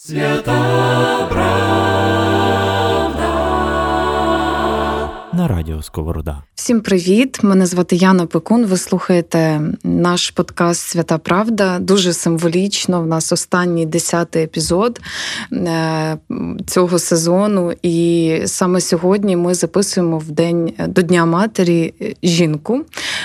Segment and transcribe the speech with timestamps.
[0.00, 1.97] Свята правда
[5.38, 6.42] на радіо Сковорода.
[6.54, 7.42] Всім привіт!
[7.42, 8.66] Мене звати Яна Пекун.
[8.66, 11.78] Ви слухаєте наш подкаст Свята Правда.
[11.78, 13.02] Дуже символічно.
[13.02, 15.00] В нас останній десятий епізод
[15.52, 16.18] е,
[16.66, 17.72] цього сезону.
[17.82, 22.84] І саме сьогодні ми записуємо в день до Дня матері жінку,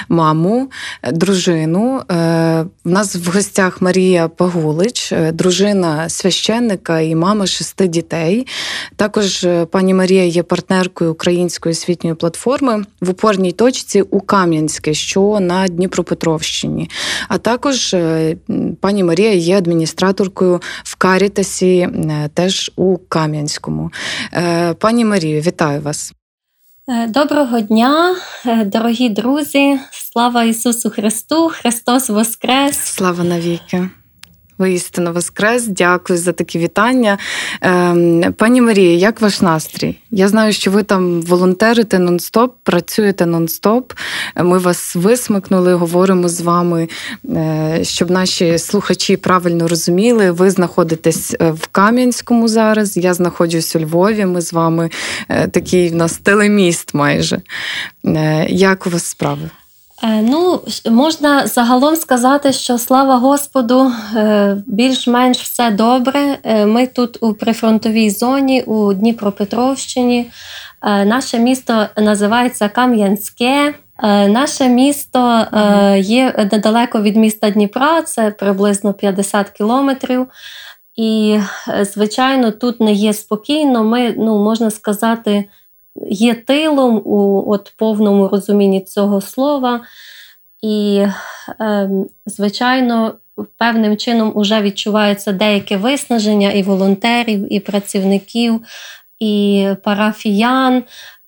[0.09, 0.69] маму,
[1.11, 2.01] дружину.
[2.11, 8.47] Е, в нас в гостях Марія Пагулич, е, дружина священника і мама шести дітей.
[8.95, 15.67] Також пані Марія є партнеркою української освітньої платформи в опорній точці у Кам'янське, що на
[15.67, 16.89] Дніпропетровщині.
[17.27, 18.37] А також е,
[18.81, 23.91] пані Марія є адміністраторкою в Карітасі, е, теж у Кам'янському.
[24.33, 26.13] Е, пані Марію, вітаю вас.
[27.07, 28.15] Доброго дня,
[28.65, 29.79] дорогі друзі!
[29.91, 31.49] Слава Ісусу Христу!
[31.53, 32.77] Христос Воскрес!
[32.77, 33.89] Слава навіки!
[34.63, 37.17] Воістину Воскрес, дякую за такі вітання.
[37.61, 39.99] Ем, пані Марія, як ваш настрій?
[40.11, 43.83] Я знаю, що ви там волонтерите нон-стоп, працюєте нон-стоп.
[44.35, 46.89] Ми вас висмикнули, говоримо з вами,
[47.25, 50.31] е, щоб наші слухачі правильно розуміли.
[50.31, 52.97] Ви знаходитесь е, в Кам'янському зараз.
[52.97, 54.25] Я знаходжусь у Львові.
[54.25, 54.89] Ми з вами
[55.29, 57.41] е, такий в нас телеміст майже.
[58.47, 59.49] Як у вас справи?
[60.03, 66.37] Е, ну, можна загалом сказати, що слава Господу, е, більш-менш все добре.
[66.43, 70.31] Е, ми тут у прифронтовій зоні у Дніпропетровщині.
[71.05, 73.73] Наше місто називається Кам'янське.
[74.27, 75.45] Наше місто
[75.97, 80.27] є недалеко від міста Дніпра, це приблизно 50 кілометрів.
[80.95, 81.39] І,
[81.81, 83.83] звичайно, тут не є спокійно.
[83.83, 85.45] Ми, ну, можна сказати,
[86.09, 89.81] є тилом у от повному розумінні цього слова.
[90.61, 91.05] І,
[91.61, 91.89] е,
[92.25, 93.15] звичайно,
[93.57, 98.61] певним чином вже відчувається деяке виснаження і волонтерів, і працівників,
[99.19, 100.83] і парафіян.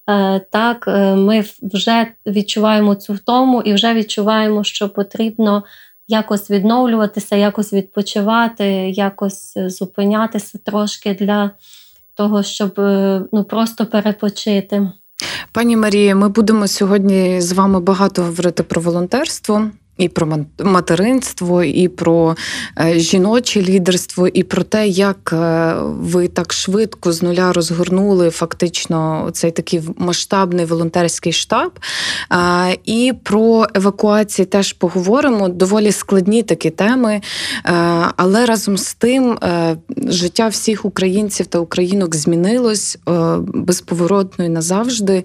[0.09, 5.63] Е, так, е, Ми вже відчуваємо цю втому і вже відчуваємо, що потрібно
[6.07, 11.51] якось відновлюватися, якось відпочивати, якось зупинятися трошки для
[12.15, 14.91] того, щоб е, ну, просто перепочити.
[15.51, 19.69] Пані Марія, ми будемо сьогодні з вами багато говорити про волонтерство.
[19.97, 22.35] І про материнство, і про
[22.79, 29.29] е, жіноче лідерство, і про те, як е, ви так швидко з нуля розгорнули фактично
[29.33, 31.79] цей такий масштабний волонтерський штаб.
[32.85, 35.49] І про евакуації теж поговоримо.
[35.49, 37.13] Доволі складні такі теми.
[37.13, 37.21] Е,
[38.17, 39.37] але разом з тим
[40.07, 42.97] життя всіх українців та українок змінилось
[43.47, 45.23] безповоротно і назавжди.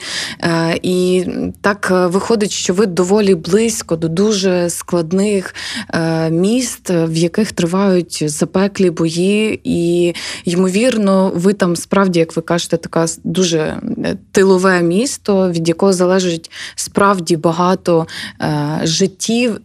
[0.82, 1.24] І
[1.60, 5.54] так виходить, що ви доволі близько до дуже складних
[5.94, 12.76] е, міст, в яких тривають запеклі бої, і ймовірно, ви там справді, як ви кажете,
[12.76, 18.06] така дуже е, тилове місто, від якого залежить справді багато
[18.40, 19.60] е, життів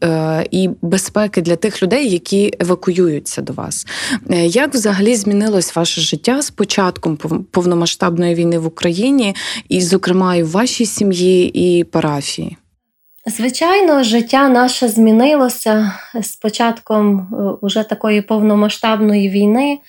[0.51, 3.88] і безпеки для тих людей, які евакуюються до вас.
[4.45, 7.17] Як взагалі змінилось ваше життя з початком
[7.51, 9.35] повномасштабної війни в Україні,
[9.69, 12.57] і, зокрема, і в вашій сім'ї і парафії?
[13.28, 19.80] Звичайно, життя наше змінилося з початком е, уже такої повномасштабної війни.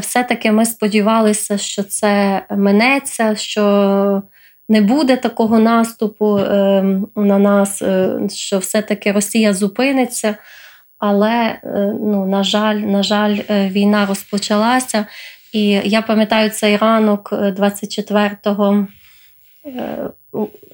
[0.00, 4.22] Все-таки ми сподівалися, що це минеться, що
[4.68, 6.82] не буде такого наступу е,
[7.16, 10.36] на нас, е, що все-таки Росія зупиниться.
[10.98, 11.60] Але,
[12.00, 15.06] ну, на жаль, на жаль, війна розпочалася.
[15.52, 18.36] І я пам'ятаю цей ранок 24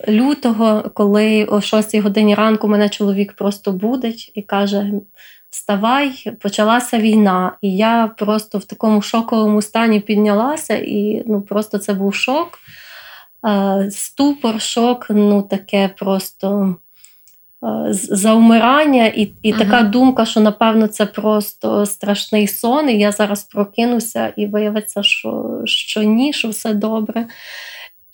[0.09, 4.93] лютого, коли о 6 годині ранку мене чоловік просто будить і каже:
[5.51, 7.57] Вставай, почалася війна.
[7.63, 12.59] І я просто в такому шоковому стані піднялася, і ну, просто це був шок.
[13.91, 16.77] Ступор, шок, ну таке просто
[17.91, 19.65] заумирання, і і ага.
[19.65, 22.91] така думка, що напевно це просто страшний сон.
[22.91, 27.27] І я зараз прокинуся, і виявиться, що, що ні, що все добре.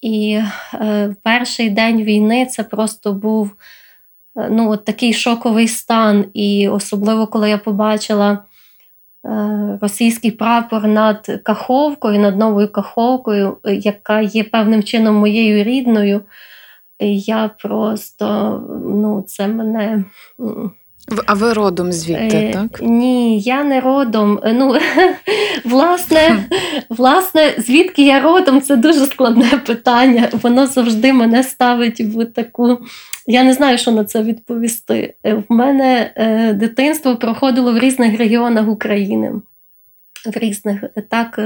[0.05, 0.41] І
[0.75, 3.51] е, перший день війни це просто був
[4.37, 6.25] е, ну, от такий шоковий стан.
[6.35, 8.39] І особливо, коли я побачила
[9.25, 16.21] е, російський прапор над Каховкою, над новою Каховкою, яка є певним чином моєю рідною,
[17.01, 20.05] я просто ну, це мене.
[21.27, 22.83] А ви родом звідти, е, так?
[22.83, 24.41] Ні, я не родом.
[24.45, 24.77] Е, ну,
[25.65, 26.45] Власне,
[26.89, 30.29] власне, звідки я родом, це дуже складне питання.
[30.33, 32.79] Воно завжди мене ставить в таку.
[33.27, 35.15] Я не знаю, що на це відповісти.
[35.27, 39.33] Е, в мене е, дитинство проходило в різних регіонах України.
[40.27, 41.41] в різних так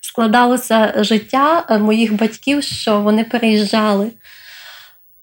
[0.00, 4.10] складалося життя моїх батьків, що вони переїжджали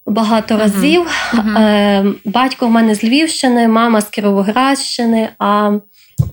[0.06, 1.06] багато разів.
[1.34, 2.14] Uh-huh.
[2.24, 5.78] Батько в мене з Львівщини, мама з Кіровоградщини, а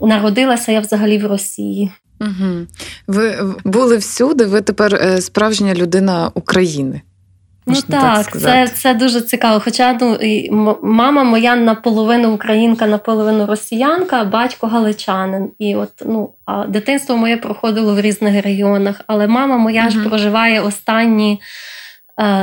[0.02, 1.92] народилася я взагалі в Росії.
[2.22, 2.68] Угу.
[3.08, 7.02] Ви були всюди, ви тепер е, справжня людина України.
[7.66, 9.62] Ну так, так це це дуже цікаво.
[9.64, 15.50] Хоча ну, мама моя наполовину українка, наполовину росіянка, а батько галичанин.
[15.60, 19.02] І от ну а дитинство моє проходило в різних регіонах.
[19.08, 19.92] Але мама моя угу.
[19.92, 21.38] ж проживає останні, е,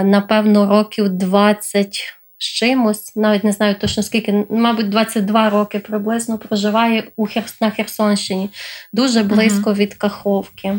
[0.05, 7.05] напевно, років 20 з чимось, навіть не знаю точно скільки, мабуть, 22 роки приблизно проживає
[7.17, 7.61] у Херс...
[7.61, 8.51] на Херсонщині,
[8.93, 9.77] дуже близько uh-huh.
[9.77, 10.79] від Каховки.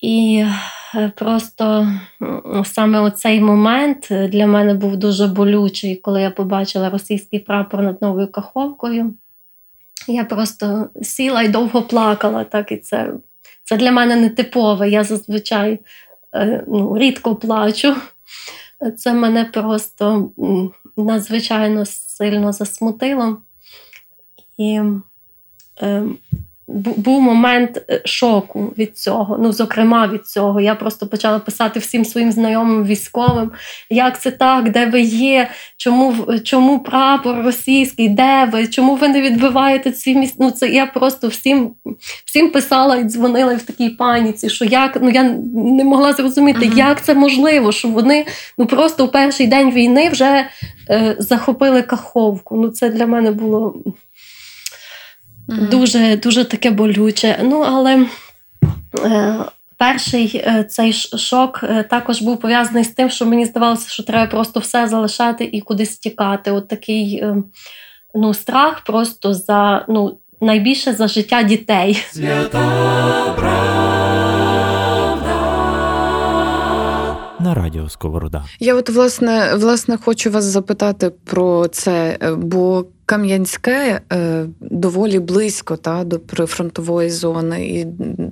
[0.00, 0.44] І
[0.94, 1.92] е, просто
[2.64, 8.32] саме оцей момент для мене був дуже болючий, коли я побачила російський прапор над новою
[8.32, 9.14] Каховкою.
[10.08, 12.44] Я просто сіла і довго плакала.
[12.44, 13.12] так і Це
[13.64, 14.90] це для мене не типове.
[14.90, 15.78] Я зазвичай е,
[16.68, 17.96] ну, рідко плачу.
[18.98, 20.30] Це мене просто
[20.96, 23.42] надзвичайно сильно засмутило.
[24.58, 24.80] І
[25.82, 26.04] е,
[26.72, 29.38] був момент е, шоку від цього.
[29.40, 30.60] Ну, зокрема, від цього.
[30.60, 33.50] Я просто почала писати всім своїм знайомим військовим,
[33.90, 36.14] як це так, де ви є, чому
[36.44, 40.36] чому прапор російський, де ви, чому ви не відбиваєте ці місця?
[40.40, 41.70] Ну, це я просто всім
[42.24, 45.22] всім писала і дзвонила в такій паніці, що як ну я
[45.54, 46.76] не могла зрозуміти, uh-huh.
[46.76, 48.26] як це можливо, що вони
[48.58, 50.46] ну просто в перший день війни вже
[50.90, 52.56] е, захопили каховку.
[52.56, 53.74] Ну, це для мене було.
[55.52, 55.68] Mm-hmm.
[55.68, 57.38] Дуже дуже таке болюче.
[57.42, 58.06] Ну, але
[59.04, 59.34] е,
[59.82, 64.30] перший е, цей шок е, також був пов'язаний з тим, що мені здавалося, що треба
[64.30, 66.50] просто все залишати і кудись тікати.
[66.50, 67.36] От такий е,
[68.14, 72.04] ну, страх просто за ну, найбільше за життя дітей.
[72.10, 73.34] Свята
[77.54, 78.44] Радіо Сковорода.
[78.60, 85.76] Я от власне власне хочу вас запитати про це, е, бо Кам'янське е, доволі близько
[85.76, 87.86] та, до прифронтової зони і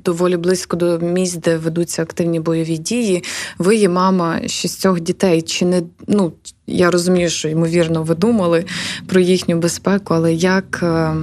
[0.04, 3.24] доволі близько до місць, де ведуться активні бойові дії.
[3.58, 5.42] Ви є мама шістьох дітей.
[5.42, 6.32] Чи не ну
[6.66, 8.64] я розумію, що ймовірно ви думали
[9.06, 11.14] про їхню безпеку, але як е,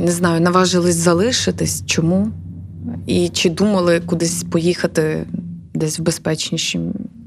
[0.00, 1.82] не знаю, наважились залишитись?
[1.86, 2.28] Чому?
[3.06, 5.26] І чи думали кудись поїхати
[5.74, 6.80] десь в безпечніші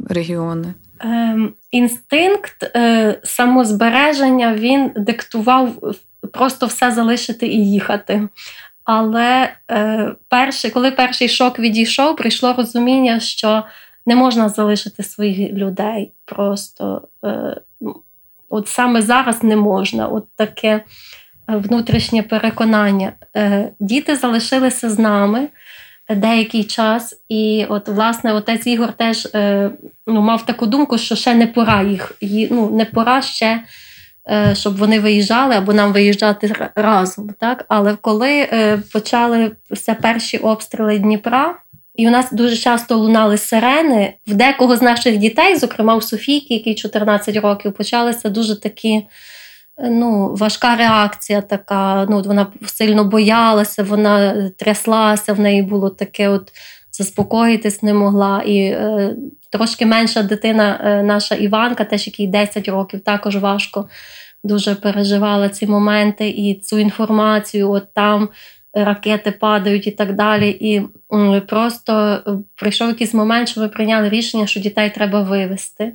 [0.10, 0.74] регіони?
[1.00, 5.95] Ем, інстинкт е, самозбереження він диктував
[6.34, 8.28] просто все залишити і їхати.
[8.84, 13.63] Але е, перший, коли перший шок відійшов, прийшло розуміння, що
[14.06, 16.12] не можна залишити своїх людей.
[16.25, 17.62] Просто е,
[18.50, 20.07] от саме зараз не можна.
[20.07, 20.84] От таке
[21.48, 23.13] внутрішнє переконання.
[23.36, 25.48] Е, Діти залишилися з нами
[26.10, 27.16] деякий час.
[27.30, 29.72] І от, власне, отець Ігор теж е,
[30.08, 32.12] ну, мав таку думку, що ще не пора їх,
[32.52, 33.64] ну, не пора ще.
[34.30, 37.30] Е, щоб вони виїжджали або нам виїжджати разом.
[37.40, 37.66] Так?
[37.68, 41.56] Але коли е, почали все перші обстріли Дніпра,
[41.96, 46.54] і у нас дуже часто лунали сирени, в декого з наших дітей, зокрема у Софійки,
[46.54, 49.04] який 14 років, почалися дуже такі
[49.78, 52.06] ну, важка реакція така.
[52.10, 56.52] Ну, Вона сильно боялася, вона тряслася, в неї було таке от
[56.92, 58.42] заспокоїтись не могла.
[58.42, 59.16] І е,
[59.50, 63.90] трошки менша дитина, е, наша Іванка, теж який 10 років, також важко
[64.44, 67.71] дуже переживала ці моменти і цю інформацію.
[67.71, 68.30] от там
[68.76, 70.50] Ракети падають і так далі.
[70.50, 70.81] І
[71.47, 72.24] просто
[72.56, 75.94] прийшов якийсь момент, що ми прийняли рішення, що дітей треба вивезти.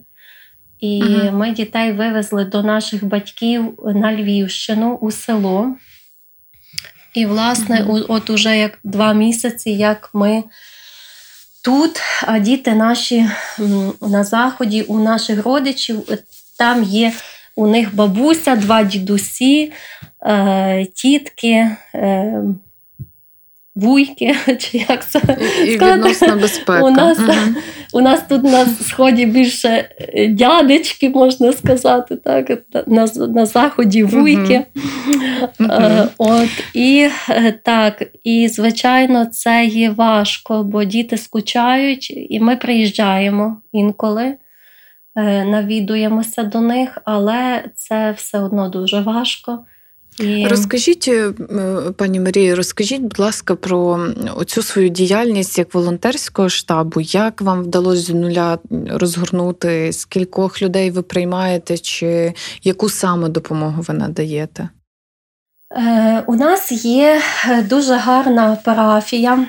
[0.80, 5.76] І uh ми дітей вивезли до наших батьків на Львівщину у село.
[7.14, 10.44] І, власне, uh от уже як два місяці, як ми
[11.64, 13.26] тут, а діти наші
[14.00, 16.02] на заході, у наших родичів,
[16.58, 17.12] там є
[17.56, 19.73] у них бабуся, два дідусі,
[20.23, 21.76] е, тітки.
[23.78, 25.20] Вуйки, чи як це
[25.64, 26.82] і, відносна безпека.
[26.82, 27.32] У нас угу.
[27.92, 34.64] у нас тут на сході більше е, дядечки, можна сказати, так, на на заході вуйки.
[35.61, 35.70] Угу.
[36.18, 43.56] От, І е, так, і звичайно, це є важко, бо діти скучають, і ми приїжджаємо
[43.73, 44.35] інколи.
[45.44, 49.58] Навідуємося до них, але це все одно дуже важко.
[50.21, 50.47] І...
[50.47, 51.33] Розкажіть, е,
[51.97, 54.07] пані Марії, розкажіть, будь ласка, про
[54.47, 57.01] цю свою діяльність як волонтерського штабу.
[57.01, 58.59] Як вам вдалося з нуля
[58.91, 59.93] розгорнути?
[59.93, 62.33] Скількох людей ви приймаєте, чи
[62.63, 64.69] яку саме допомогу ви надаєте?
[66.27, 67.21] У нас є
[67.69, 69.47] дуже гарна парафія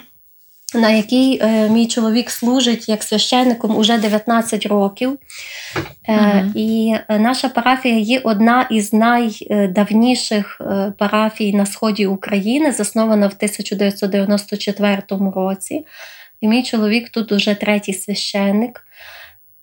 [0.76, 5.20] на якій е, мій чоловік служить як священником уже 19 років.
[6.10, 13.34] Е, І наша парафія є одна із найдавніших е, парафій на сході України, заснована в
[13.36, 15.02] 1994
[15.36, 15.86] році.
[16.42, 18.82] І мій чоловік тут уже третій священник.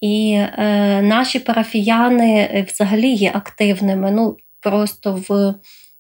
[0.01, 4.11] І е, наші парафіяни взагалі є активними.
[4.11, 5.55] Ну, Просто в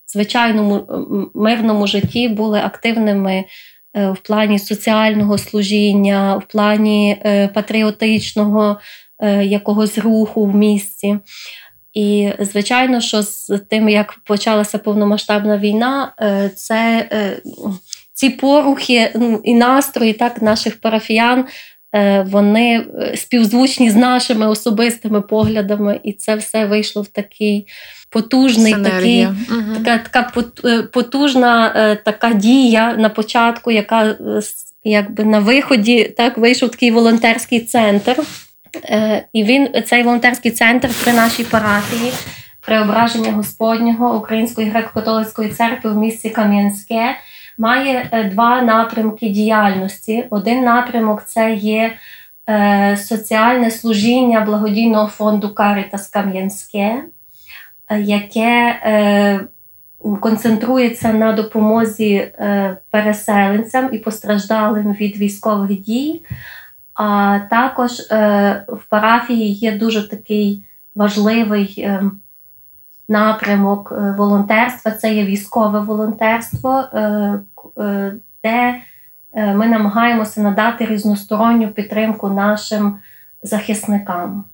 [0.06, 0.86] звичайному
[1.34, 3.44] мирному житті були активними
[3.96, 8.80] в плані соціального служіння, в плані е, патріотичного
[9.18, 11.18] е, якогось руху в місті.
[11.94, 16.12] І, звичайно, що з тим, як почалася повномасштабна війна,
[16.56, 17.08] це
[18.12, 21.44] ці порухи ну, і настрої так, наших парафіян.
[22.26, 22.84] Вони
[23.14, 27.66] співзвучні з нашими особистими поглядами, і це все вийшло в такий
[28.10, 29.84] потужний такий, угу.
[29.84, 34.16] така така е, потужна е, така дія на початку, яка е,
[34.84, 38.16] якби на виході так вийшов такий волонтерський центр.
[39.32, 42.12] І він цей волонтерський центр при нашій парафії
[42.60, 47.16] преображення Господнього Української греко-католицької церкви в місті Кам'янське.
[47.58, 50.24] Має два напрямки діяльності.
[50.30, 51.92] Один напрямок це є
[52.96, 57.02] соціальне служіння благодійного фонду Карітас Кам'янське
[57.90, 59.40] яке е,
[60.20, 66.24] концентрується на допомозі е, переселенцям і постраждалим від військових дій.
[66.94, 71.88] А також е, в парафії є дуже такий важливий
[73.08, 76.84] напрямок волонтерства це є військове волонтерство,
[78.44, 78.80] де
[79.34, 82.98] ми намагаємося надати різносторонню підтримку нашим
[83.42, 84.44] захисникам.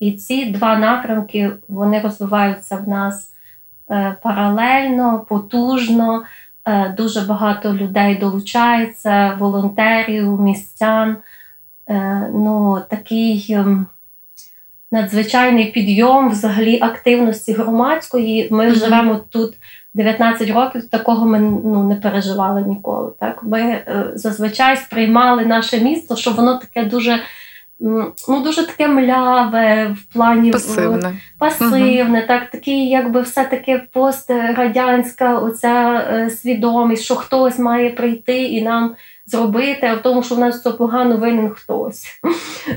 [0.00, 3.30] І ці два напрямки вони розвиваються в нас
[3.90, 6.22] е, паралельно, потужно.
[6.64, 11.16] Е, дуже багато людей долучається, волонтерів, містян.
[11.88, 13.86] Е, ну, Такий ем,
[14.92, 18.48] надзвичайний підйом взагалі активності громадської.
[18.50, 18.74] Ми mm-hmm.
[18.74, 19.54] живемо тут
[19.94, 23.12] 19 років, такого ми ну, не переживали ніколи.
[23.20, 23.42] Так?
[23.42, 23.80] Ми
[24.14, 27.20] зазвичай сприймали наше місто, що воно таке дуже
[28.28, 32.28] ну, дуже таке мляве в плані пасивне, пасивне угу.
[32.28, 38.94] так, такий, якби все-таки пострадянська оця е, свідомість, що хтось має прийти і нам
[39.30, 42.06] зробити, а в тому, що в нас все погано винен хтось.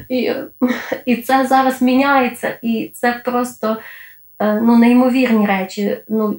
[0.09, 0.31] І
[1.05, 3.77] і це зараз міняється, і це просто
[4.39, 5.97] е, ну, неймовірні речі.
[6.09, 6.35] Ну,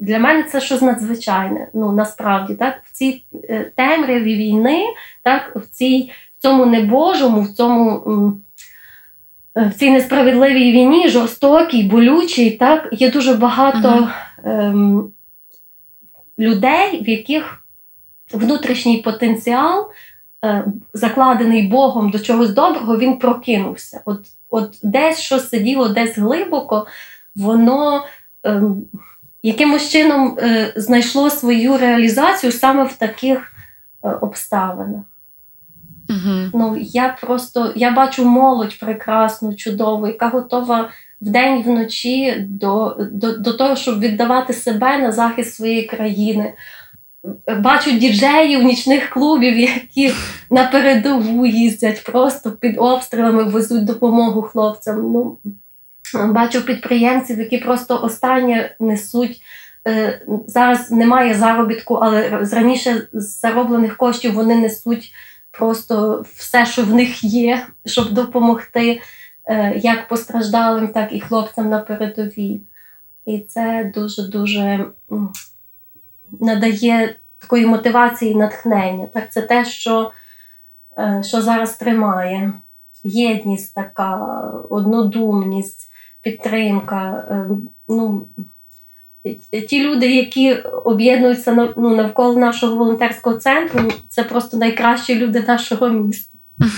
[0.00, 1.68] Для мене це щось надзвичайне.
[1.74, 4.84] Ну, насправді, так, в цій е, темряві війни,
[5.22, 8.02] так, в цій цьому небожому, в цьому
[9.56, 14.10] е, в цій несправедливій війні, жорстокій, болючій, так, є дуже багато uh
[14.44, 15.12] ем,
[16.38, 17.59] людей, в яких
[18.32, 19.90] внутрішній потенціал,
[20.44, 24.00] е, закладений Богом до чогось доброго, він прокинувся.
[24.04, 24.20] От
[24.50, 26.86] от десь щось сиділо, десь глибоко,
[27.36, 28.04] воно
[28.46, 28.62] е,
[29.42, 33.52] якимось чином е, знайшло свою реалізацію саме в таких
[34.04, 35.04] е, обставинах.
[36.10, 36.50] Угу.
[36.54, 43.38] Ну, Я просто я бачу молодь прекрасну, чудову, яка готова вдень і вночі до, до,
[43.38, 46.54] до того, щоб віддавати себе на захист своєї країни.
[47.58, 50.12] Бачу діджеїв нічних клубів, які
[50.50, 55.12] на передову їздять, просто під обстрілами везуть допомогу хлопцям.
[55.12, 55.38] Ну,
[56.32, 59.42] Бачу підприємців, які просто останнє несуть.
[59.88, 65.12] Е, зараз немає заробітку, але з раніше зароблених коштів вони несуть
[65.50, 69.00] просто все, що в них є, щоб допомогти
[69.44, 72.60] е, як постраждалим, так і хлопцям на передовій.
[73.26, 74.86] І це дуже-дуже
[76.40, 79.06] надає такої мотивації і натхнення.
[79.06, 80.12] Так, Це те, що,
[80.98, 82.52] е, що зараз тримає.
[83.04, 84.16] Єдність така,
[84.70, 85.90] однодумність,
[86.22, 87.26] підтримка.
[87.30, 87.46] Е,
[87.88, 88.26] ну,
[89.68, 96.38] Ті люди, які об'єднуються ну, навколо нашого волонтерського центру, це просто найкращі люди нашого міста.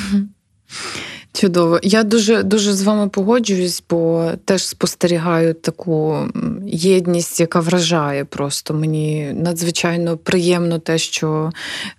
[1.32, 1.78] Чудово.
[1.82, 6.28] Я дуже дуже з вами погоджуюсь, бо теж спостерігаю таку
[6.66, 8.74] єдність, яка вражає просто.
[8.74, 11.50] Мені надзвичайно приємно те, що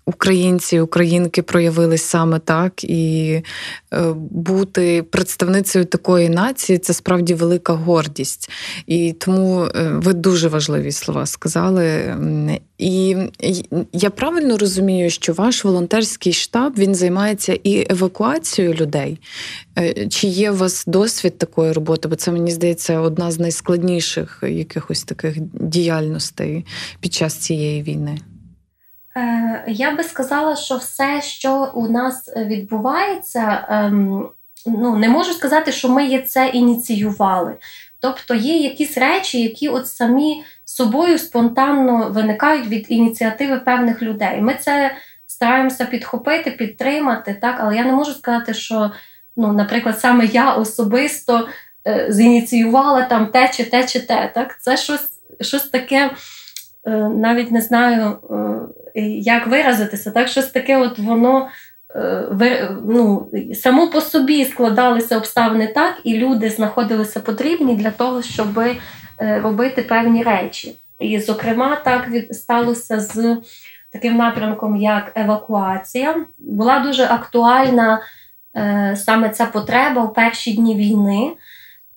[0.06, 3.42] українці, і українки проявились саме так, і
[3.94, 8.52] е, бути представницею такої нації це справді велика гордість.
[8.88, 12.16] І тому е, ви дуже важливі слова сказали.
[12.84, 13.18] І
[13.94, 19.20] я правильно розумію, що ваш волонтерський штаб він займається і евакуацією людей.
[19.78, 22.08] Е, чи є у вас досвід такої роботи?
[22.08, 26.66] Бо це мені здається одна з найскладніших якихось таких діяльностей
[27.00, 28.18] під час цієї війни?
[29.18, 34.30] Е, я би сказала, що все, що у нас відбувається, ем,
[34.66, 37.56] ну не можу сказати, що ми це ініціювали.
[38.00, 40.44] Тобто є якісь речі, які от самі
[40.76, 44.42] собою спонтанно виникають від ініціативи певних людей.
[44.42, 44.96] Ми це
[45.28, 48.92] стараємося підхопити, підтримати, так, але я не можу сказати, що,
[49.36, 51.48] ну, наприклад, саме я особисто
[51.88, 54.32] е, зініціювала там те чи те чи те.
[54.36, 54.62] Так?
[54.62, 55.10] Це щось,
[55.42, 56.12] щось таке,
[56.88, 58.18] е, навіть не знаю,
[58.96, 61.50] е, як виразитися, так, щось таке, от воно.
[61.96, 68.60] Е, ну, само по собі складалися обставини так, і люди знаходилися потрібні для того, щоб
[69.44, 70.76] робити певні речі.
[71.00, 73.38] І, зокрема, так сталося з
[73.94, 76.26] таким напрямком, як евакуація.
[76.40, 78.02] Була дуже актуальна
[78.56, 81.32] е, саме ця потреба в перші дні війни,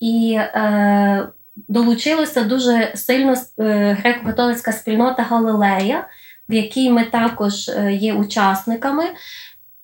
[0.01, 1.29] і е,
[1.69, 6.07] долучилася дуже сильно е, греко-католицька спільнота Галилея,
[6.49, 9.05] в якій ми також е, є учасниками.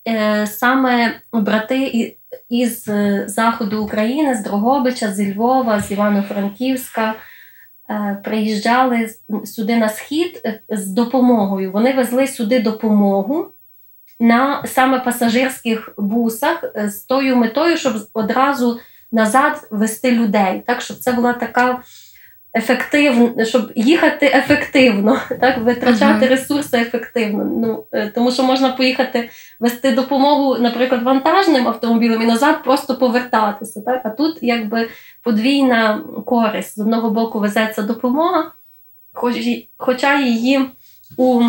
[0.07, 2.15] Е, саме брати
[2.49, 7.13] із е, заходу України, з Дрогобича, з Львова, з Івано-Франківська е,
[8.23, 9.09] приїжджали
[9.45, 11.71] сюди на схід з допомогою.
[11.71, 13.47] Вони везли сюди допомогу
[14.19, 18.79] на саме пасажирських бусах з тою метою, щоб одразу
[19.11, 20.63] назад вести людей.
[20.67, 21.81] Так, щоб це була така
[22.55, 26.29] ефективно, щоб їхати ефективно, так витрачати uh-huh.
[26.29, 27.43] ресурси ефективно.
[27.43, 29.29] Ну е, тому, що можна поїхати
[29.59, 33.81] вести допомогу, наприклад, вантажним автомобілем і назад просто повертатися.
[33.81, 34.89] Так, а тут якби
[35.23, 38.51] подвійна користь з одного боку везеться допомога,
[39.13, 39.35] хоч,
[39.77, 40.59] хоча її
[41.17, 41.43] у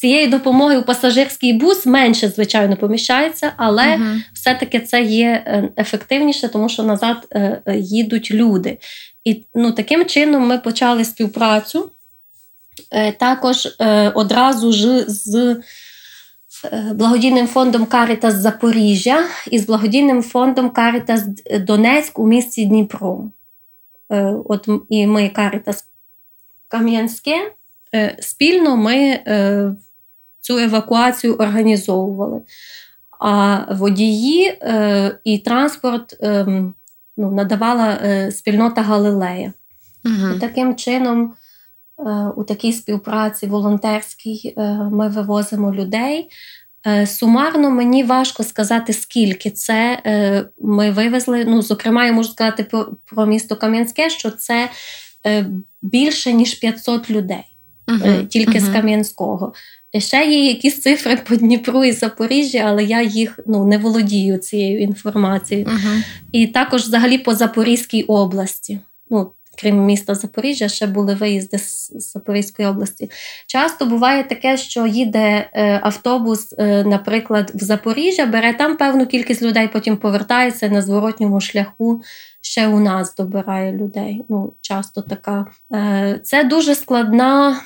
[0.00, 4.20] Цієї допомоги у пасажирський бус менше, звичайно, поміщається, але uh-huh.
[4.34, 8.78] все-таки це є е, ефективніше, тому що назад е, їдуть люди.
[9.24, 11.90] І ну, таким чином ми почали співпрацю.
[12.90, 15.56] Е, також е, одразу ж з
[16.64, 21.24] е, благодійним фондом Карітас Запоріжжя і з благодійним фондом Карітас
[21.60, 23.30] Донецьк у місті Дніпро.
[24.44, 25.84] От І ми Карітас
[26.68, 27.52] Кам'янське.
[28.20, 29.20] Спільно ми
[30.40, 32.40] цю евакуацію організовували.
[33.20, 34.58] А водії
[35.24, 36.74] і транспорт ем,
[37.20, 39.52] ну, надавала е, спільнота Галилея.
[40.04, 40.34] Угу.
[40.36, 41.32] І таким чином,
[41.98, 42.02] е,
[42.36, 46.30] у такій співпраці волонтерській, е, ми вивозимо людей.
[46.86, 51.44] Е, сумарно мені важко сказати, скільки це е, ми вивезли.
[51.44, 54.70] Ну, Зокрема, я можу сказати про, про місто Кам'янське, що це
[55.26, 55.46] е,
[55.82, 57.44] більше ніж 500 людей.
[57.86, 58.70] Uh-huh, тільки uh-huh.
[58.70, 59.52] з Кам'янського.
[59.98, 64.80] Ще є якісь цифри по Дніпру і Запоріжжі, але я їх ну, не володію цією
[64.80, 65.66] інформацією.
[65.66, 66.02] Uh-huh.
[66.32, 68.80] І також взагалі по Запорізькій області.
[69.10, 73.10] Ну, Крім міста Запоріжжя, ще були виїзди з Запорізької області.
[73.46, 79.42] Часто буває таке, що їде е, автобус, е, наприклад, в Запоріжжя, бере там певну кількість
[79.42, 82.02] людей, потім повертається на зворотньому шляху
[82.40, 84.24] ще у нас добирає людей.
[84.28, 85.46] Ну, Часто така.
[85.74, 87.60] Е, це дуже складна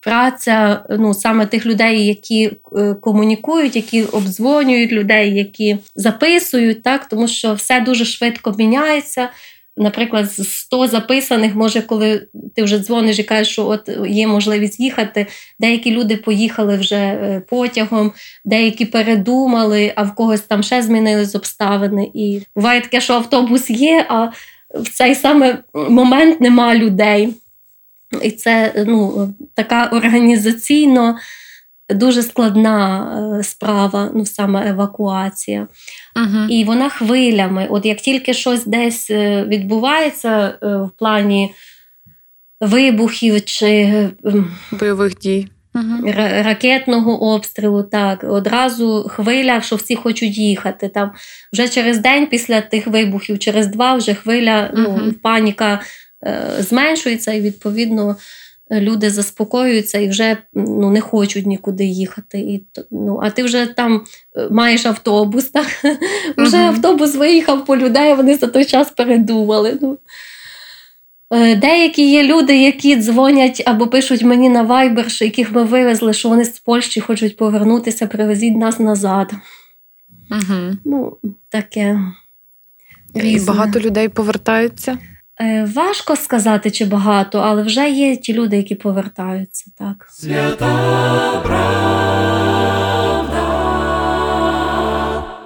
[0.00, 7.28] праця ну, саме тих людей, які е, комунікують, які обдзвонюють людей, які записують, так, тому
[7.28, 9.28] що все дуже швидко міняється
[9.76, 14.80] наприклад, з 100 записаних, може, коли ти вже дзвониш і кажеш, що от є можливість
[14.80, 15.26] їхати.
[15.60, 18.12] Деякі люди поїхали вже е, потягом,
[18.44, 22.10] деякі передумали, а в когось там ще змінились обставини.
[22.14, 24.28] І буває таке, що автобус є, а
[24.74, 27.34] в цей саме момент нема людей.
[28.22, 31.16] І це ну, така організаційно
[31.90, 33.06] дуже складна
[33.40, 35.68] е, справа, ну саме евакуація.
[36.16, 36.44] Угу.
[36.48, 37.66] І вона хвилями.
[37.70, 41.54] От як тільки щось десь е, відбувається е, в плані
[42.60, 44.08] вибухів чи
[44.72, 45.48] бойових дій.
[45.74, 46.12] Угу.
[46.42, 50.88] Ракетного обстрілу, так, одразу хвиля, що всі хочуть їхати.
[50.88, 51.12] Там
[51.52, 55.00] Вже через день після тих вибухів, через два вже хвиля, угу.
[55.04, 55.80] ну, паніка
[56.26, 58.16] е, зменшується, і відповідно
[58.80, 62.38] люди заспокоюються і вже ну, не хочуть нікуди їхати.
[62.38, 64.04] І, ну, А ти вже там
[64.36, 65.44] е, маєш автобус.
[65.44, 65.66] так?
[66.36, 69.78] Вже uh автобус виїхав по людей, вони за той час передумали.
[69.80, 69.98] Ну.
[71.32, 76.12] Е, деякі є люди, які дзвонять або пишуть мені на Viber, що яких ми вивезли,
[76.12, 79.32] що вони з Польщі хочуть повернутися, привезіть нас назад.
[80.30, 80.76] Угу.
[80.84, 81.16] Ну,
[81.48, 82.00] таке.
[83.14, 84.98] І багато людей повертаються.
[85.40, 89.70] Е, важко сказати, чи багато, але вже є ті люди, які повертаються.
[89.78, 90.06] так.
[90.10, 92.22] Свята правда.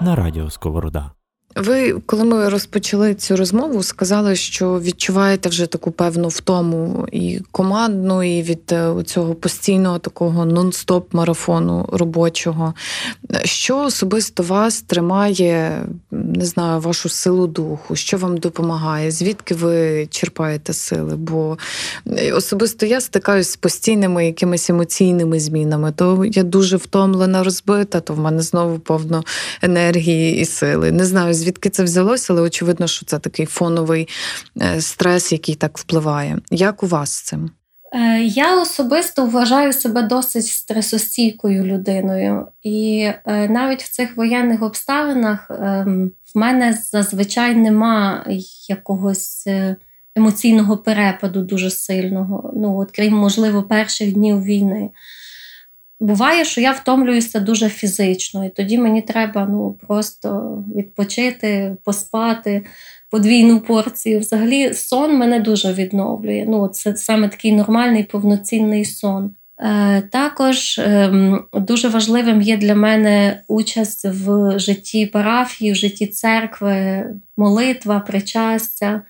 [0.01, 1.16] На радіо Сковорода.
[1.57, 8.23] Ви, коли ми розпочали цю розмову, сказали, що відчуваєте вже таку певну втому і командну,
[8.23, 12.75] і від е, цього постійного такого нон-стоп марафону робочого.
[13.45, 19.11] Що особисто вас тримає, не знаю, вашу силу духу, що вам допомагає?
[19.11, 21.17] Звідки ви черпаєте сили?
[21.17, 21.59] Бо
[22.07, 25.93] е, особисто я стикаюсь з постійними якимись емоційними змінами.
[25.97, 29.25] То я дуже втомлена, розбита, то в мене знову повно
[29.63, 30.93] енергії і сили.
[30.93, 34.09] Не знаю, звідки це взялося, але очевидно, що це такий фоновий
[34.63, 36.39] е, стрес, який так впливає.
[36.51, 37.51] Як у вас з цим?
[37.93, 45.51] Е, я особисто вважаю себе досить стресостійкою людиною, і е, навіть в цих воєнних обставинах
[45.51, 48.27] ем, в мене зазвичай нема
[48.69, 49.49] якогось
[50.17, 52.53] емоційного перепаду дуже сильного.
[52.57, 54.91] Ну, от крім можливо, перших днів війни.
[56.01, 62.65] Буває, що я втомлююся дуже фізично, і тоді мені треба ну, просто відпочити, поспати
[63.11, 64.21] подвійну порцію.
[64.21, 66.45] Взагалі, сон мене дуже відновлює.
[66.49, 69.35] Ну, Це саме такий нормальний повноцінний сон.
[69.59, 71.13] Е, Також е,
[71.53, 77.05] дуже важливим є для мене участь в житті парафії, в житті церкви,
[77.37, 79.03] молитва, причастя.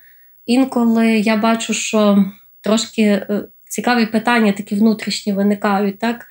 [0.45, 2.25] Інколи я бачу, що
[2.61, 5.99] трошки е, цікаві питання такі внутрішні виникають.
[5.99, 6.25] так?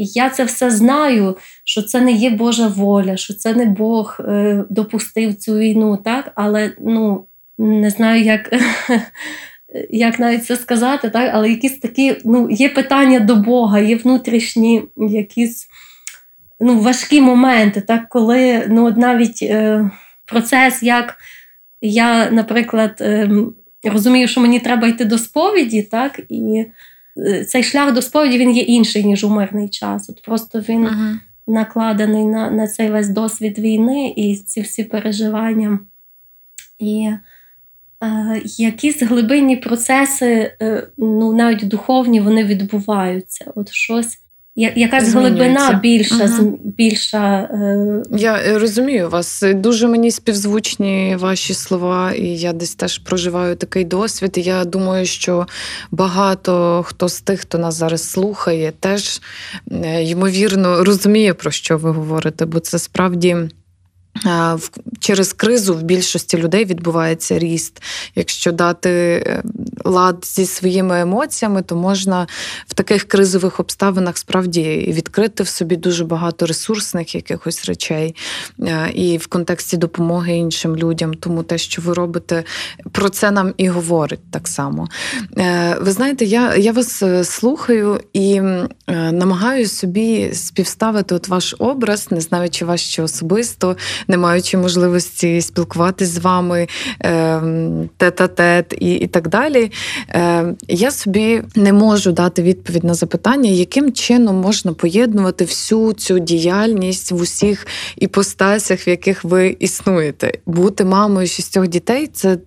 [0.00, 4.64] Я це все знаю, що це не є Божа воля, що це не Бог е,
[4.70, 6.32] допустив цю війну, так?
[6.34, 7.26] але ну,
[7.58, 8.54] не знаю, як
[9.90, 11.30] як навіть це сказати, так?
[11.34, 15.68] але якісь такі ну, є питання до Бога, є внутрішні якісь
[16.60, 18.08] ну, важкі моменти, так?
[18.08, 19.90] коли ну, навіть е,
[20.24, 21.16] процес, як
[21.80, 23.30] я, наприклад, е,
[23.84, 26.20] розумію, що мені треба йти до сповіді, так?
[26.28, 26.66] і
[27.48, 30.10] цей шлях до сповіді він є інший, ніж у мирний час.
[30.10, 31.14] От Просто він uh-huh.
[31.46, 35.78] накладений на на цей весь досвід війни і ці всі переживання.
[36.78, 37.10] І
[38.02, 43.52] е, якісь глибинні процеси, е, ну навіть духовні, вони відбуваються.
[43.54, 44.18] От щось
[44.58, 46.24] якась глибина більша.
[46.40, 46.58] Угу.
[46.64, 48.02] більша е...
[48.10, 49.44] Я е, розумію вас.
[49.54, 54.38] Дуже мені співзвучні ваші слова, і я десь теж проживаю такий досвід.
[54.38, 55.46] І Я думаю, що
[55.90, 59.20] багато хто з тих, хто нас зараз слухає, теж
[59.70, 63.36] е, ймовірно розуміє, про що ви говорите, бо це справді.
[65.00, 67.82] Через кризу в більшості людей відбувається ріст.
[68.14, 69.42] Якщо дати е,
[69.84, 72.26] лад зі своїми емоціями, то можна
[72.66, 74.62] в таких кризових обставинах справді
[74.96, 78.14] відкрити в собі дуже багато ресурсних якихось речей
[78.94, 81.14] і в контексті допомоги іншим людям.
[81.14, 82.44] Тому те, що ви робите,
[82.92, 84.88] про це нам і говорить так само.
[85.38, 88.40] Е, ви знаєте, я я вас е, слухаю і
[89.12, 93.76] намагаюся собі співставити от ваш образ, не знаючи вас ще особисто
[94.08, 96.68] не маючи можливості спілкуватись з вами
[97.96, 99.67] тет-а-тет і, і так далі.
[100.08, 106.18] Ем, я собі не можу дати відповідь на запитання, яким чином можна поєднувати всю цю
[106.18, 110.32] діяльність в усіх іпостасях, в яких ви існуєте.
[110.46, 112.38] Бути мамою шістьох дітей, це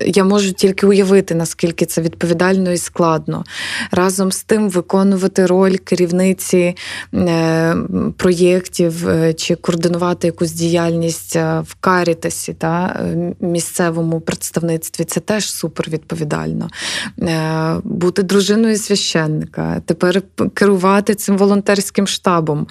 [0.00, 3.44] я можу тільки уявити, наскільки це відповідально і складно.
[3.90, 6.76] Разом з тим виконувати роль керівниці
[7.14, 7.76] е,
[8.16, 15.20] проєктів е, чи координувати якусь діяльність діяльність е, в Карітасі та е, місцевому представництві це
[15.20, 16.55] теж супер відповідально.
[17.22, 20.22] Е, бути дружиною священника, тепер
[20.54, 22.66] керувати цим волонтерським штабом.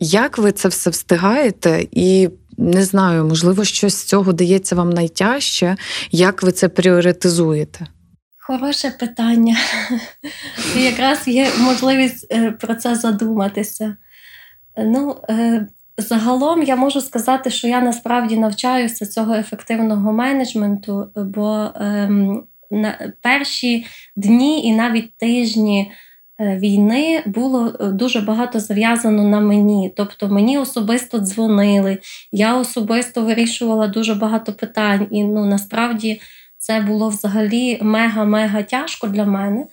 [0.00, 1.86] Як ви це все встигаєте?
[1.90, 5.76] І не знаю, можливо, щось з цього дається вам найтяжче.
[6.10, 7.86] Як ви це пріоритизуєте?
[8.38, 9.56] Хороше питання.
[10.76, 13.96] Якраз є можливість про це задуматися.
[14.76, 15.16] Ну,
[15.98, 23.86] Загалом я можу сказати, що я насправді навчаюся цього ефективного менеджменту, бо ем, на перші
[24.16, 25.92] дні і навіть тижні
[26.40, 29.92] е, війни було е, дуже багато зав'язано на мені.
[29.96, 31.98] Тобто мені особисто дзвонили,
[32.32, 36.20] я особисто вирішувала дуже багато питань, і ну насправді
[36.58, 39.66] це було взагалі мега-мега тяжко для мене.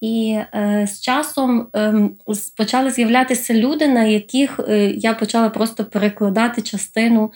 [0.00, 1.94] І е, з часом е,
[2.56, 7.32] почали з'являтися люди, на яких е, я почала просто перекладати частину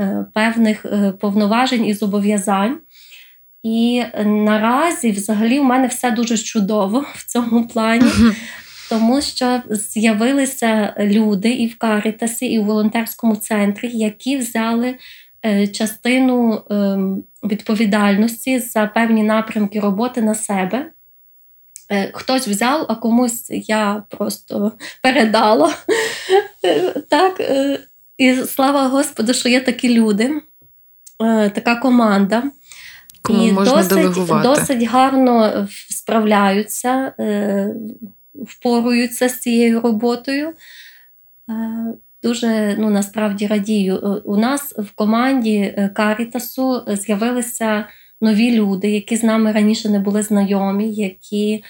[0.00, 0.86] е, певних
[1.20, 2.78] повноважень і зобов'язань.
[3.66, 8.10] І наразі, взагалі, у мене все дуже чудово в цьому плані,
[8.88, 14.94] тому що з'явилися люди і в Карітасі, і в волонтерському центрі, які взяли
[15.44, 20.90] е, частину ем, відповідальності за певні напрямки роботи на себе.
[21.90, 25.74] Е, хтось взяв, а комусь я просто передала.
[27.08, 27.80] так, е,
[28.18, 30.42] І слава Господу, що є такі люди.
[31.54, 32.42] така команда.
[33.26, 34.48] Кому і можна досить, делегувати.
[34.48, 37.12] досить гарно справляються,
[38.34, 40.52] впоруються з цією роботою.
[42.22, 44.22] Дуже ну, насправді радію.
[44.24, 47.86] У нас в команді Карітасу з'явилися
[48.20, 51.64] нові люди, які з нами раніше не були знайомі, які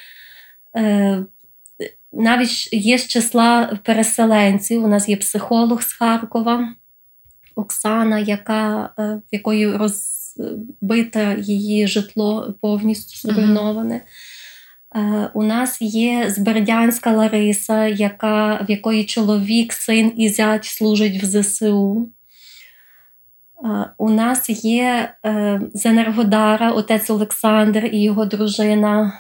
[0.76, 1.24] е,
[2.12, 4.84] навіть є з числа переселенців.
[4.84, 6.74] У нас є психолог з Харкова,
[7.54, 9.76] Оксана, яка, е, в якої
[10.38, 14.00] розбите її житло повністю зруйноване.
[14.96, 21.26] Е, у нас є Збердянська Лариса, яка, в якої чоловік, син і зять служать в
[21.26, 22.12] ЗСУ.
[23.98, 29.12] У нас є е, з Енергодара отець Олександр і його дружина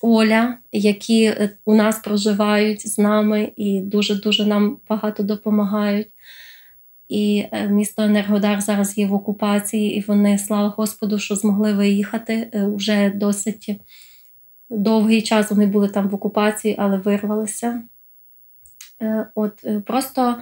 [0.00, 6.08] Оля, які е, у нас проживають з нами і дуже-дуже нам багато допомагають.
[7.10, 12.50] І е, місто Енергодар зараз є в окупації, і вони, слава Господу, що змогли виїхати.
[12.76, 13.80] Вже досить
[14.70, 17.82] довгий час вони були там в окупації, але вирвалися.
[19.34, 20.36] От Просто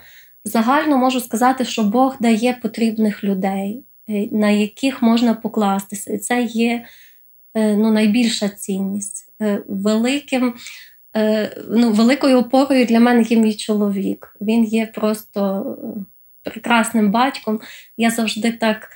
[0.44, 6.12] загально можу сказати, що Бог дає потрібних людей, е, на яких можна покластися.
[6.12, 6.84] І це є
[7.54, 9.32] е, ну, найбільша цінність.
[9.42, 10.54] Е, великим,
[11.68, 14.36] ну, Великою опорою для мене є мій чоловік.
[14.40, 15.64] Він є просто
[16.42, 17.60] прекрасним батьком.
[17.96, 18.90] Я завжди так,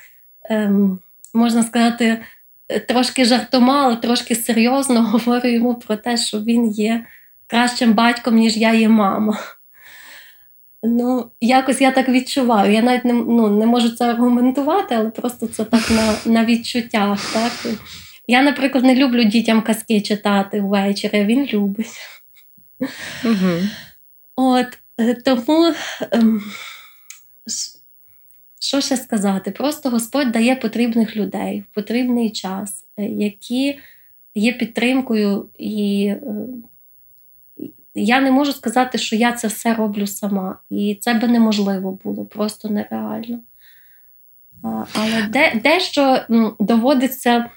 [0.49, 0.99] ем,
[1.33, 2.21] можна сказати,
[2.87, 7.05] трошки жартома, але трошки серйозно говорю йому про те, що він є
[7.47, 9.39] кращим батьком, ніж я є мама.
[10.85, 12.73] Ну, якось я так відчуваю.
[12.73, 17.33] Я навіть не ну, не можу це аргументувати, але просто це так на на відчуттях.
[17.33, 17.73] Так?
[18.27, 21.97] Я, наприклад, не люблю дітям казки читати ввечері, а він любить.
[23.25, 23.59] Угу.
[24.35, 24.67] От,
[24.99, 25.73] е, Тому,
[26.11, 26.41] ем,
[28.59, 29.51] що ще сказати?
[29.51, 33.79] Просто Господь дає потрібних людей в потрібний час, е, які
[34.35, 36.05] є підтримкою і.
[36.05, 36.21] Е,
[37.95, 40.59] я не можу сказати, що я це все роблю сама.
[40.69, 43.39] І це би неможливо було, просто нереально.
[44.93, 46.19] Але де, дещо
[46.59, 47.49] доводиться.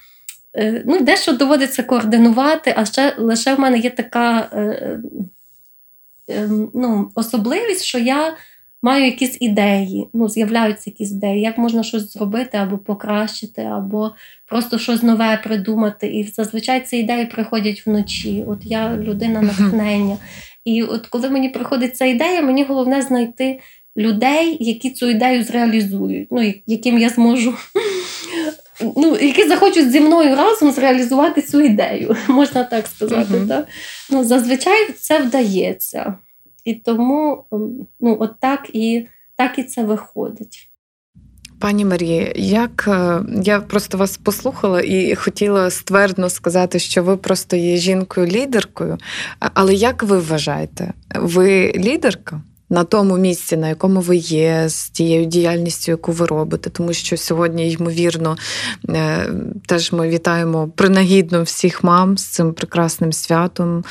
[0.54, 4.50] Е, ну, дещо доводиться координувати, а ще лише в мене є така
[6.74, 8.36] ну, особливість, що я
[8.86, 14.12] маю якісь ідеї, ну, з'являються якісь ідеї, як можна щось зробити або покращити, або
[14.46, 16.06] просто щось нове придумати.
[16.06, 18.44] І зазвичай ці ідеї приходять вночі.
[18.46, 20.16] От я людина натхнення.
[20.64, 23.60] І от коли мені приходить ця ідея, мені головне знайти
[23.96, 27.54] людей, які цю ідею зреалізують, ну, яким я зможу.
[28.96, 33.34] Ну, які захочуть зі мною разом зреалізувати цю ідею, можна так сказати.
[33.34, 33.48] Uh-huh.
[33.48, 33.66] Так?
[34.10, 36.14] Ну, Зазвичай це вдається.
[36.66, 37.44] І тому
[38.00, 40.70] ну, от так і, так і це виходить.
[41.58, 47.56] Пані Марії, як е, я просто вас послухала і хотіла ствердно сказати, що ви просто
[47.56, 48.98] є жінкою-лідеркою.
[49.38, 52.42] Але як ви вважаєте, ви лідерка?
[52.70, 57.16] На тому місці, на якому ви є, з тією діяльністю, яку ви робите, тому що
[57.16, 58.36] сьогодні, ймовірно,
[58.88, 59.30] е,
[59.66, 63.84] теж ми вітаємо принагідно всіх мам з цим прекрасним святом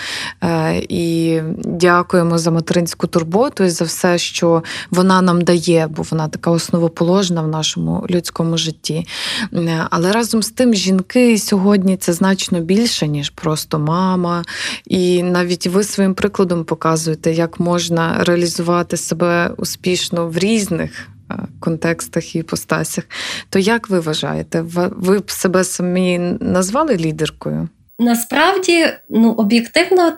[0.44, 6.28] е, і дякуємо за материнську турботу і за все, що вона нам дає, бо вона
[6.28, 9.08] така основоположна в нашому людському житті.
[9.54, 14.44] Е, але разом з тим, жінки сьогодні це значно більше, ніж просто мама.
[14.86, 21.36] І навіть ви своїм прикладом показуєте, як можна реалізувати реалізувати себе успішно в різних е,
[21.60, 23.04] контекстах і постасях.
[23.50, 27.70] То як ви вважаєте, ви б себе самі назвали лідеркою?
[28.00, 30.14] Насправді, ну, об'єктивно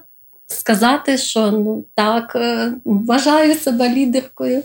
[0.47, 4.63] сказати, що ну так, е, вважаю себе лідеркою.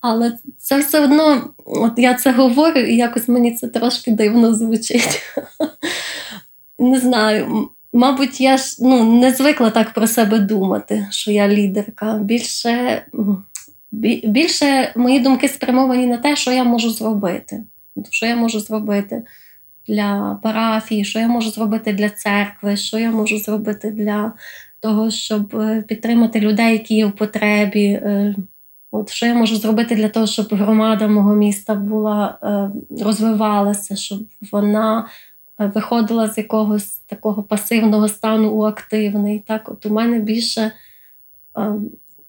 [0.00, 5.22] Але це все одно, от я це говорю, і якось мені це трошки дивно звучить.
[6.78, 7.68] Не знаю.
[7.92, 12.18] Мабуть, я ж ну, не звикла так про себе думати, що я лідерка.
[12.18, 13.02] Більше
[14.24, 17.64] більше мої думки спрямовані на те, що я можу зробити.
[18.10, 19.22] Що я можу зробити
[19.88, 24.32] для парафії, що я можу зробити для церкви, що я можу зробити для
[24.80, 27.86] того, щоб е, підтримати людей, які є в потребі.
[27.86, 28.34] Е,
[28.90, 32.70] от Що я можу зробити для того, щоб громада мого міста була, е,
[33.04, 34.18] розвивалася, щоб
[34.52, 35.08] вона
[35.58, 39.44] виходила з якогось такого пасивного стану у активний.
[39.46, 40.72] Так, от у мене більше.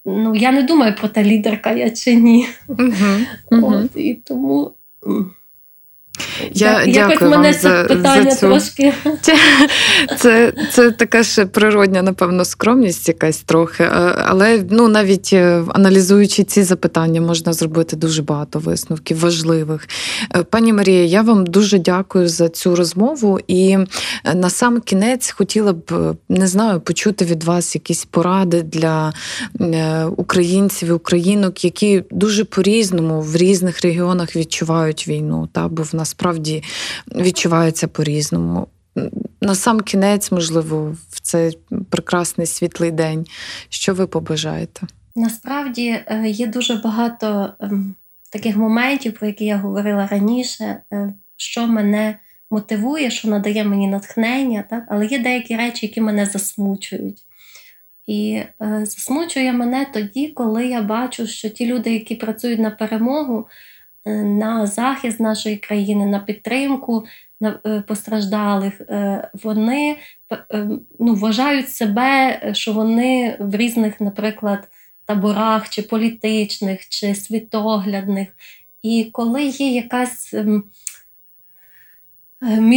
[0.04, 2.46] Ну, я не думаю про те, лідерка я чи ні.
[2.68, 3.24] Uh-huh.
[3.50, 3.84] Uh-huh.
[3.84, 4.74] От, І тому.
[6.52, 8.46] Я Якось дякую мене вам це питання за цю...
[8.46, 8.92] трошки.
[10.18, 13.88] Це це така ж природня, напевно, скромність якась трохи.
[14.24, 19.88] Але ну, навіть е, аналізуючи ці запитання, можна зробити дуже багато висновків важливих.
[20.36, 23.40] Е, пані Марія, я вам дуже дякую за цю розмову.
[23.46, 23.76] І
[24.24, 29.12] е, на сам кінець хотіла б не знаю, почути від вас якісь поради для
[30.16, 35.48] українців і українок, які дуже по-різному в різних регіонах відчувають війну.
[35.52, 36.62] Та бо в нас насправді
[37.14, 38.66] відчувається по-різному.
[39.40, 41.58] На сам кінець, можливо, в цей
[41.90, 43.26] прекрасний світлий день.
[43.68, 44.86] Що ви побажаєте?
[45.16, 47.94] Насправді е, є дуже багато ем,
[48.32, 52.18] таких моментів, про які я говорила раніше, е, що мене
[52.50, 54.84] мотивує, що надає мені натхнення, так?
[54.88, 57.22] але є деякі речі, які мене засмучують.
[58.06, 63.46] І е, засмучує мене тоді, коли я бачу, що ті люди, які працюють на перемогу,
[64.06, 67.04] на захист нашої країни, на підтримку
[67.40, 67.52] на
[67.86, 69.96] постраждалих, е, вони
[70.98, 74.68] ну, вважають себе, що вони в різних, наприклад,
[75.04, 78.28] таборах чи політичних, чи світоглядних.
[78.82, 80.34] І коли є якась
[82.42, 82.72] ем,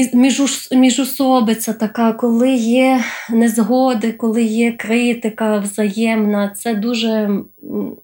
[0.71, 7.29] міжусобиця така, коли є незгоди, коли є критика взаємна, це дуже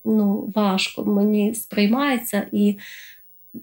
[0.05, 2.47] ну, важко мені сприймається.
[2.51, 2.77] І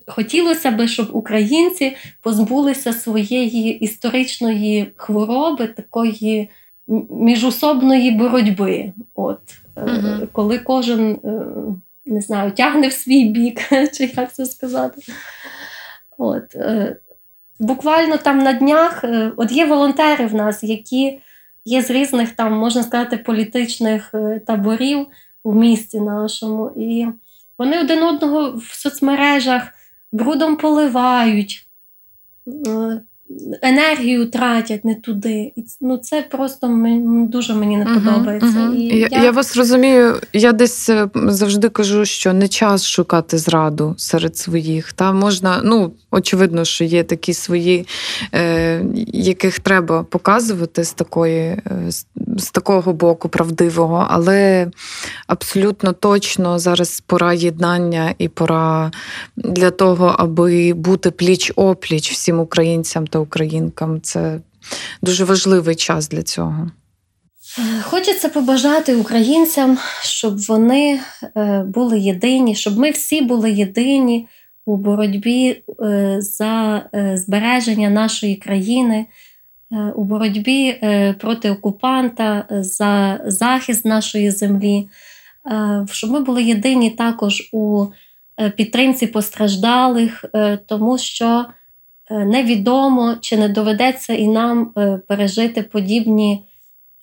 [0.06, 6.50] хотілося б, щоб українці позбулися своєї історичної хвороби, такої
[7.10, 8.92] міжусобної боротьби.
[9.14, 9.40] От,
[9.76, 10.28] угу.
[10.32, 11.46] Коли кожен е,
[12.06, 13.60] не знаю, тягне в свій бік,
[13.92, 15.02] чи як це сказати.
[16.18, 16.96] От, е,
[17.58, 19.04] Буквально там на днях
[19.36, 21.20] от є волонтери в нас, які
[21.64, 24.14] є з різних там, можна сказати, політичних
[24.46, 25.06] таборів
[25.44, 26.70] у місті нашому.
[26.76, 27.06] І
[27.58, 29.62] вони один одного в соцмережах
[30.12, 31.68] брудом поливають,
[32.66, 33.00] е,
[33.62, 35.52] енергію тратять не туди.
[35.56, 36.66] І, ну, Це просто
[37.30, 38.58] дуже мені не подобається.
[38.58, 38.74] Угу, угу.
[38.74, 43.94] І я, я вас розумію, я десь е, завжди кажу, що не час шукати зраду
[43.98, 44.92] серед своїх.
[44.92, 47.86] Та можна, ну, очевидно, що є такі свої,
[48.34, 51.62] е, яких треба показувати з такої, е,
[52.36, 54.68] з такого боку правдивого, але
[55.26, 58.90] абсолютно точно зараз пора єднання і пора
[59.36, 64.00] для того, аби бути пліч опліч всім українцям та українкам.
[64.00, 64.40] Це
[65.02, 66.70] дуже важливий час для цього.
[67.82, 71.00] Хочеться побажати українцям, щоб вони
[71.36, 74.28] е, були єдині, щоб ми всі були єдині
[74.66, 79.06] у боротьбі е, за е, збереження нашої країни,
[79.94, 80.80] у боротьбі
[81.20, 84.88] проти окупанта, за захист нашої землі,
[85.90, 87.86] щоб ми були єдині також у
[88.56, 90.24] підтримці постраждалих,
[90.66, 91.62] тому що Е,
[92.10, 96.44] невідомо, чи не доведеться і нам е, пережити подібні,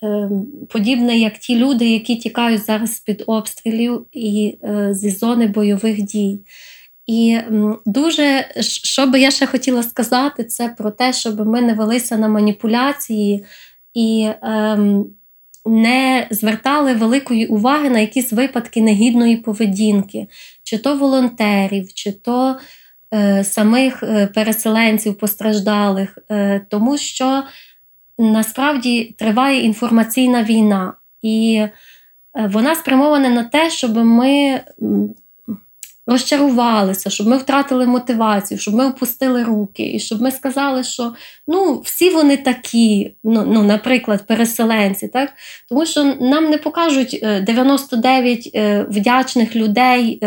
[0.04, 0.30] е,
[0.70, 4.58] подібне, як ті люди, які тікають зараз з-під обстрілів і
[4.92, 6.40] зі зони бойових дій.
[7.08, 7.38] І
[7.86, 8.46] дуже,
[8.84, 13.46] що би я ще хотіла сказати, це про те, щоб ми не велися на маніпуляції
[13.94, 15.06] і ем,
[15.66, 20.28] не звертали великої уваги на якісь випадки негідної поведінки,
[20.64, 22.60] чи то волонтерів, чи то Е,
[23.44, 27.44] самих е, переселенців постраждалих, е, тому що
[28.18, 31.66] насправді триває інформаційна війна, і
[32.34, 34.62] вона спрямована на те, щоб ми
[36.08, 41.14] розчарувалися, щоб ми втратили мотивацію, щоб ми опустили руки, і щоб ми сказали, що
[41.48, 45.30] ну, всі вони такі, ну, ну, наприклад, переселенці, так?
[45.70, 48.50] тому що нам не покажуть 99
[48.90, 50.22] вдячних людей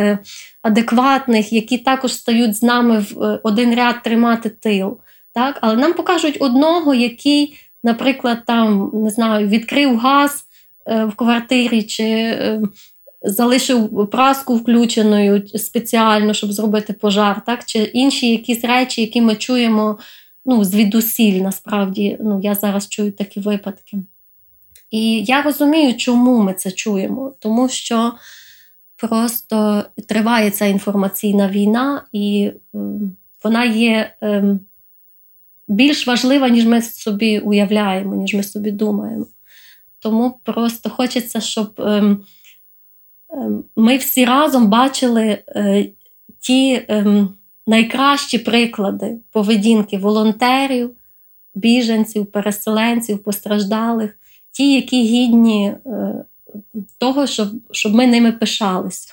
[0.67, 4.99] адекватних, які також стають з нами в е, один ряд тримати тил.
[5.33, 5.59] Так?
[5.61, 10.45] Але нам покажуть одного, який, наприклад, там не знаю, відкрив газ
[10.87, 12.61] е, в квартирі чи е,
[13.23, 17.65] залишив праску включеною спеціально, щоб зробити пожар, так?
[17.65, 19.99] чи інші якісь речі, які ми чуємо
[20.45, 22.19] ну, звідусіль, насправді.
[22.21, 23.97] Ну, Я зараз чую такі випадки.
[24.91, 28.13] І я розумію, чому ми це чуємо, тому що
[28.97, 34.61] просто триває ця інформаційна війна, і ем, вона є ем,
[35.69, 39.27] більш важлива, ніж ми собі уявляємо, ніж ми собі думаємо.
[39.99, 42.25] Тому просто хочеться, щоб ем,
[43.77, 45.87] ми всі разом бачили е,
[46.41, 46.87] ті
[47.67, 50.97] найкращі приклади поведінки волонтерів,
[51.55, 54.19] біженців, переселенців, постраждалих,
[54.51, 56.25] ті, які гідні е,
[56.99, 59.13] того, щоб щоб ми ними пишалися.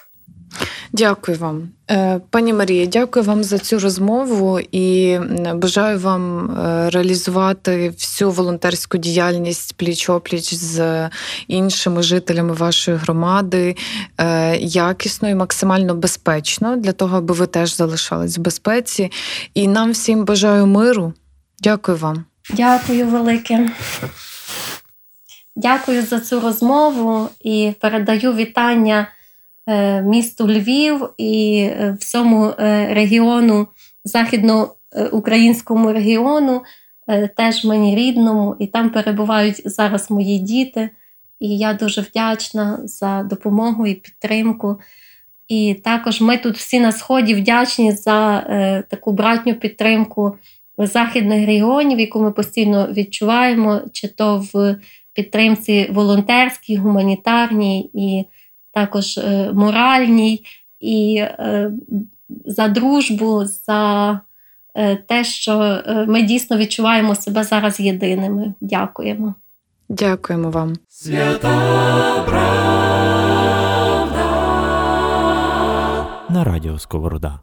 [0.94, 2.86] Дякую вам, Е, пані Марія.
[2.86, 5.20] Дякую вам за цю розмову і
[5.56, 11.10] бажаю вам е, реалізувати всю волонтерську діяльність пліч-опліч з
[11.48, 13.76] іншими жителями вашої громади
[14.18, 19.12] е, якісно і максимально безпечно для того, аби ви теж залишались в безпеці.
[19.54, 21.14] І нам всім бажаю миру.
[21.60, 22.26] Дякую вам.
[22.50, 23.70] Дякую велике.
[25.56, 29.08] Дякую за цю розмову і передаю вітання
[29.68, 33.68] е, місту Львів і е, всьому е, регіону,
[34.04, 36.62] західноукраїнському регіону,
[37.38, 40.90] теж мені рідному, і там перебувають зараз мої діти.
[41.40, 44.80] І я дуже вдячна за допомогу і підтримку.
[45.48, 50.38] І також ми тут всі на сході вдячні за е, таку братню підтримку
[50.78, 54.76] західних регіонів, яку ми постійно відчуваємо, чи то в
[55.14, 58.26] підтримці волонтерській, гуманітарній і
[58.72, 60.46] також е, моральній,
[60.80, 61.72] і е,
[62.46, 64.20] за дружбу, за
[64.76, 68.54] е, те, що ми дійсно відчуваємо себе зараз єдиними.
[68.62, 69.36] Дякуємо.
[69.90, 70.74] Дякуємо вам.
[70.88, 72.94] Свята правда.
[76.34, 77.40] на радіо Сковорода.